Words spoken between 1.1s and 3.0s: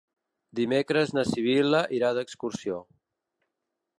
na Sibil·la irà d'excursió.